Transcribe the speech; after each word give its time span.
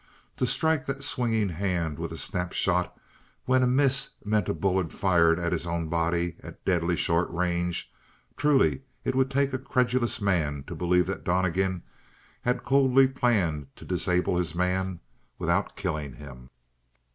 To 0.37 0.47
strike 0.47 0.87
that 0.87 1.03
swinging 1.03 1.49
hand 1.49 1.99
with 1.99 2.11
a 2.11 2.17
snap 2.17 2.53
shot, 2.53 2.97
when 3.45 3.61
a 3.61 3.67
miss 3.67 4.15
meant 4.25 4.49
a 4.49 4.53
bullet 4.55 4.91
fired 4.91 5.37
at 5.37 5.51
his 5.51 5.67
own 5.67 5.89
body 5.89 6.37
at 6.41 6.65
deadly 6.65 6.95
short 6.95 7.29
range 7.29 7.93
truly 8.35 8.81
it 9.03 9.13
would 9.13 9.29
take 9.29 9.53
a 9.53 9.59
credulous 9.59 10.19
man 10.19 10.63
to 10.63 10.73
believe 10.73 11.05
that 11.05 11.23
Donnegan 11.23 11.83
had 12.41 12.65
coldly 12.65 13.07
planned 13.07 13.67
to 13.75 13.85
disable 13.85 14.37
his 14.37 14.55
man 14.55 15.01
without 15.37 15.75
killing 15.75 16.13
him. 16.13 16.49